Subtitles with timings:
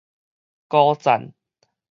[0.67, 1.29] 孤棧